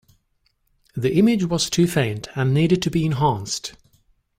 The 0.95 1.15
image 1.15 1.43
was 1.43 1.69
too 1.69 1.85
faint 1.85 2.27
and 2.33 2.55
needed 2.55 2.81
to 2.81 2.89
be 2.89 3.05
enhanced. 3.05 3.73